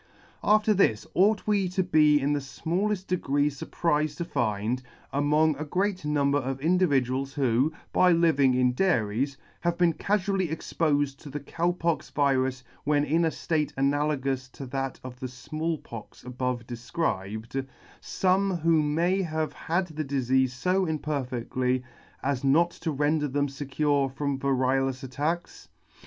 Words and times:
After 0.43 0.73
this 0.73 1.05
ought 1.13 1.45
we 1.45 1.69
to 1.69 1.83
be 1.83 2.19
in 2.19 2.33
the 2.33 2.39
fmalleft 2.39 3.05
degree 3.05 3.51
furprifed 3.51 4.17
to 4.17 4.25
find, 4.25 4.81
among 5.13 5.55
a 5.57 5.63
great 5.63 6.05
number 6.05 6.39
of 6.39 6.59
individuals 6.59 7.33
who, 7.35 7.71
by 7.93 8.11
living 8.11 8.55
in 8.55 8.71
dairies, 8.73 9.37
have 9.59 9.77
been 9.77 9.93
cafually 9.93 10.47
expofed 10.49 11.17
to 11.17 11.29
the 11.29 11.39
Cow 11.39 11.71
pox 11.71 12.09
virus 12.09 12.63
when 12.83 13.03
in 13.03 13.23
a 13.23 13.29
ftate 13.29 13.73
analogous 13.77 14.49
to 14.49 14.65
that 14.65 14.99
of 15.03 15.19
the 15.19 15.27
Small 15.27 15.77
Pox 15.77 16.23
above 16.23 16.65
defcribed, 16.65 17.67
fome 18.01 18.61
who 18.61 18.81
may 18.81 19.21
have 19.21 19.53
had 19.53 19.85
the 19.89 20.03
difeafe 20.03 20.49
fo 20.63 20.87
imperfectly, 20.87 21.83
as 22.23 22.43
not 22.43 22.71
to 22.71 22.89
render 22.91 23.25
[8 23.27 23.29
5] 23.29 23.31
render 23.33 23.39
them 23.39 23.47
fecure 23.47 24.09
from 24.11 24.39
variolous 24.39 25.03
attacks 25.03 25.69